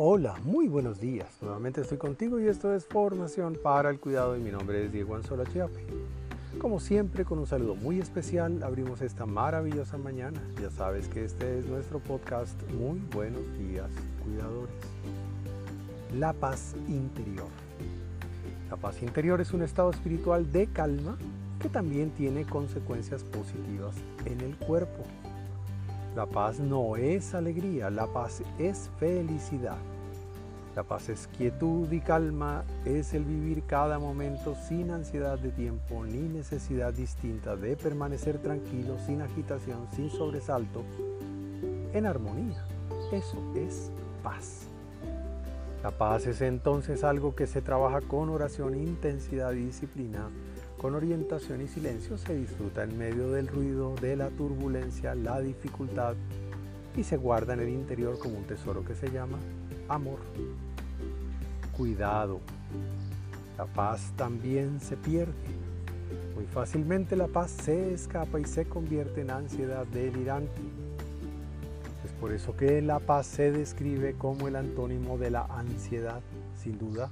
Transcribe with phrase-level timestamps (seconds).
[0.00, 1.26] Hola, muy buenos días.
[1.42, 5.16] Nuevamente estoy contigo y esto es Formación para el Cuidado y mi nombre es Diego
[5.16, 5.84] Anzola Chiape.
[6.60, 10.40] Como siempre, con un saludo muy especial, abrimos esta maravillosa mañana.
[10.62, 13.90] Ya sabes que este es nuestro podcast Muy Buenos Días,
[14.22, 14.76] Cuidadores.
[16.16, 17.48] La paz interior.
[18.70, 21.18] La paz interior es un estado espiritual de calma
[21.60, 23.96] que también tiene consecuencias positivas
[24.26, 25.02] en el cuerpo.
[26.18, 29.76] La paz no es alegría, la paz es felicidad.
[30.74, 36.04] La paz es quietud y calma, es el vivir cada momento sin ansiedad de tiempo
[36.04, 40.82] ni necesidad distinta de permanecer tranquilo, sin agitación, sin sobresalto,
[41.92, 42.66] en armonía.
[43.12, 43.92] Eso es
[44.24, 44.66] paz.
[45.84, 50.28] La paz es entonces algo que se trabaja con oración, intensidad y disciplina
[50.78, 56.14] con orientación y silencio se disfruta en medio del ruido, de la turbulencia, la dificultad
[56.96, 59.38] y se guarda en el interior como un tesoro que se llama
[59.88, 60.20] amor.
[61.76, 62.40] Cuidado,
[63.56, 65.32] la paz también se pierde.
[66.36, 70.62] Muy fácilmente la paz se escapa y se convierte en ansiedad delirante.
[72.04, 76.20] Es por eso que la paz se describe como el antónimo de la ansiedad,
[76.56, 77.10] sin duda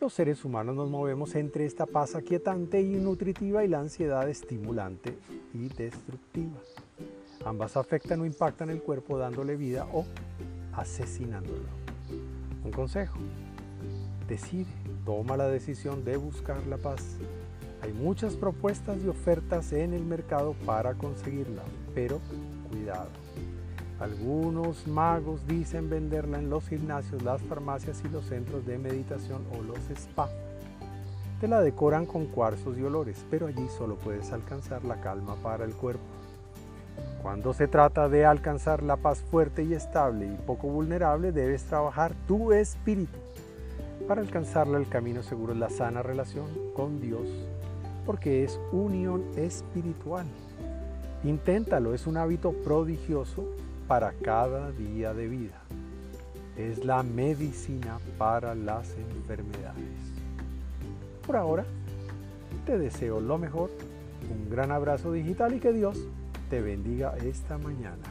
[0.00, 5.16] los seres humanos nos movemos entre esta paz aquietante y nutritiva y la ansiedad estimulante
[5.54, 6.60] y destructiva.
[7.44, 10.04] Ambas afectan o impactan el cuerpo dándole vida o
[10.74, 11.68] asesinándolo.
[12.64, 13.16] Un consejo.
[14.28, 14.72] Decide,
[15.04, 17.16] toma la decisión de buscar la paz.
[17.80, 21.62] Hay muchas propuestas y ofertas en el mercado para conseguirla,
[21.94, 22.20] pero
[22.70, 23.10] cuidado.
[23.98, 29.62] Algunos magos dicen venderla en los gimnasios, las farmacias y los centros de meditación o
[29.62, 30.28] los spa.
[31.40, 35.64] Te la decoran con cuarzos y olores, pero allí solo puedes alcanzar la calma para
[35.64, 36.04] el cuerpo.
[37.22, 42.14] Cuando se trata de alcanzar la paz fuerte y estable y poco vulnerable, debes trabajar
[42.28, 43.18] tu espíritu.
[44.06, 47.26] Para alcanzarla el camino seguro es la sana relación con Dios,
[48.04, 50.26] porque es unión espiritual.
[51.24, 53.46] Inténtalo, es un hábito prodigioso
[53.86, 55.60] para cada día de vida.
[56.56, 59.84] Es la medicina para las enfermedades.
[61.26, 61.64] Por ahora,
[62.64, 63.70] te deseo lo mejor,
[64.30, 65.98] un gran abrazo digital y que Dios
[66.50, 68.04] te bendiga esta mañana.